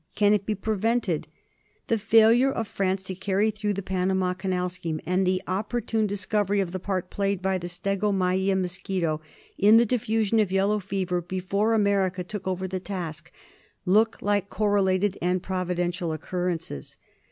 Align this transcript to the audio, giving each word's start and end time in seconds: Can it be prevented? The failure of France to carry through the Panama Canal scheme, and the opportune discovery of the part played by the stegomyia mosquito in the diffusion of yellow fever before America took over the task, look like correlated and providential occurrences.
Can 0.15 0.33
it 0.33 0.47
be 0.47 0.55
prevented? 0.55 1.27
The 1.85 1.99
failure 1.99 2.51
of 2.51 2.67
France 2.67 3.03
to 3.03 3.13
carry 3.13 3.51
through 3.51 3.73
the 3.73 3.83
Panama 3.83 4.33
Canal 4.33 4.67
scheme, 4.67 4.99
and 5.05 5.27
the 5.27 5.43
opportune 5.45 6.07
discovery 6.07 6.59
of 6.59 6.71
the 6.71 6.79
part 6.79 7.11
played 7.11 7.39
by 7.39 7.59
the 7.59 7.67
stegomyia 7.69 8.55
mosquito 8.57 9.21
in 9.59 9.77
the 9.77 9.85
diffusion 9.85 10.39
of 10.39 10.51
yellow 10.51 10.79
fever 10.79 11.21
before 11.21 11.75
America 11.75 12.23
took 12.23 12.47
over 12.47 12.67
the 12.67 12.79
task, 12.79 13.31
look 13.85 14.19
like 14.23 14.49
correlated 14.49 15.19
and 15.21 15.43
providential 15.43 16.11
occurrences. 16.13 16.97